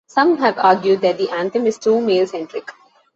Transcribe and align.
Some 0.07 0.39
have 0.39 0.57
argued 0.57 1.01
that 1.01 1.19
the 1.19 1.29
anthem 1.29 1.67
is 1.67 1.77
too 1.77 2.01
male-centric. 2.01 2.71